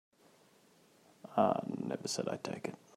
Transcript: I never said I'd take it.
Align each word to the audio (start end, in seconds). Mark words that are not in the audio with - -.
I 1.37 1.59
never 1.77 2.07
said 2.07 2.27
I'd 2.27 2.43
take 2.43 2.69
it. 2.69 2.75